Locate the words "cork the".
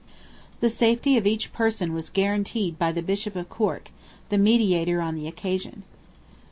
3.49-4.37